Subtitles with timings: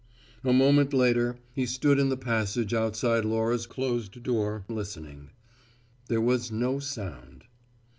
[0.43, 5.29] A moment later, he stood in the passage outside Laura's closed door listening.
[6.07, 7.43] There was no sound.